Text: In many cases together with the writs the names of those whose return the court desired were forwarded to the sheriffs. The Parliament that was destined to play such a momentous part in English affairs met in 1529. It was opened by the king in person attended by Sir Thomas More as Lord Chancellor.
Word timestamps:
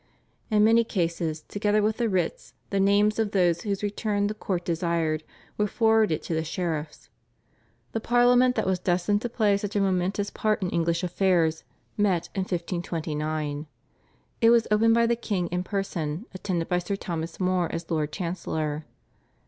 In 0.49 0.63
many 0.63 0.83
cases 0.83 1.43
together 1.43 1.83
with 1.83 1.97
the 1.97 2.09
writs 2.09 2.55
the 2.71 2.79
names 2.79 3.19
of 3.19 3.33
those 3.33 3.61
whose 3.61 3.83
return 3.83 4.25
the 4.25 4.33
court 4.33 4.65
desired 4.65 5.23
were 5.59 5.67
forwarded 5.67 6.23
to 6.23 6.33
the 6.33 6.43
sheriffs. 6.43 7.11
The 7.91 7.99
Parliament 7.99 8.55
that 8.55 8.65
was 8.65 8.79
destined 8.79 9.21
to 9.21 9.29
play 9.29 9.57
such 9.57 9.75
a 9.75 9.79
momentous 9.79 10.31
part 10.31 10.63
in 10.63 10.71
English 10.71 11.03
affairs 11.03 11.63
met 11.97 12.29
in 12.33 12.39
1529. 12.41 13.67
It 14.41 14.49
was 14.49 14.67
opened 14.71 14.95
by 14.95 15.05
the 15.05 15.15
king 15.15 15.45
in 15.49 15.61
person 15.61 16.25
attended 16.33 16.67
by 16.67 16.79
Sir 16.79 16.95
Thomas 16.95 17.39
More 17.39 17.71
as 17.71 17.91
Lord 17.91 18.11
Chancellor. 18.11 18.87